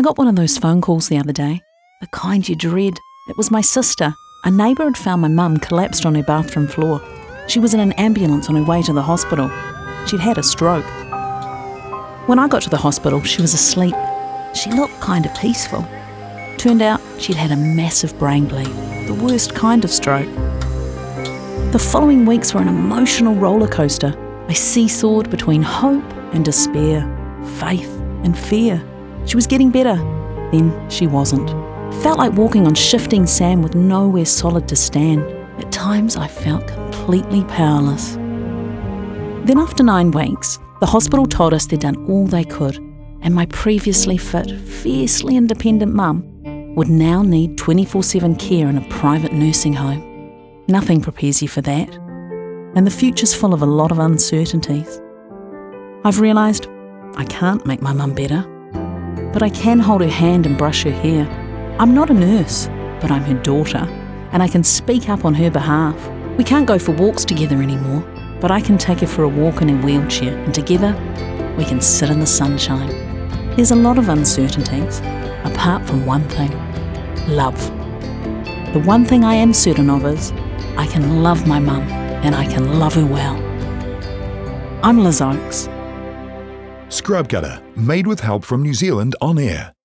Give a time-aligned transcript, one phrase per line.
[0.00, 1.60] I got one of those phone calls the other day,
[2.00, 2.94] the kind you dread.
[3.28, 4.14] It was my sister.
[4.46, 7.02] A neighbour had found my mum collapsed on her bathroom floor.
[7.48, 9.50] She was in an ambulance on her way to the hospital.
[10.06, 10.86] She'd had a stroke.
[12.26, 13.94] When I got to the hospital, she was asleep.
[14.54, 15.86] She looked kind of peaceful.
[16.56, 18.72] Turned out she'd had a massive brain bleed,
[19.06, 20.34] the worst kind of stroke.
[21.72, 24.14] The following weeks were an emotional roller coaster.
[24.48, 27.02] I seesawed between hope and despair,
[27.58, 28.82] faith and fear.
[29.26, 29.96] She was getting better,
[30.52, 31.50] then she wasn't.
[32.02, 35.22] Felt like walking on shifting sand with nowhere solid to stand.
[35.58, 38.14] At times, I felt completely powerless.
[39.46, 42.76] Then, after nine weeks, the hospital told us they'd done all they could,
[43.22, 46.24] and my previously fit, fiercely independent mum
[46.74, 50.06] would now need 24 7 care in a private nursing home.
[50.68, 51.92] Nothing prepares you for that,
[52.76, 55.00] and the future's full of a lot of uncertainties.
[56.04, 56.68] I've realised
[57.16, 58.46] I can't make my mum better,
[59.32, 61.26] but I can hold her hand and brush her hair.
[61.78, 62.68] I'm not a nurse,
[63.00, 63.86] but I'm her daughter,
[64.32, 65.96] and I can speak up on her behalf.
[66.36, 68.02] We can't go for walks together anymore,
[68.40, 70.92] but I can take her for a walk in her wheelchair, and together
[71.56, 72.88] we can sit in the sunshine.
[73.56, 75.00] There's a lot of uncertainties,
[75.44, 76.50] apart from one thing
[77.28, 77.58] love.
[78.72, 80.32] The one thing I am certain of is
[80.76, 81.82] I can love my mum
[82.22, 83.36] and I can love her well.
[84.82, 85.68] I'm Liz Oakes.
[86.90, 89.74] Scrub Gutter, made with help from New Zealand on air.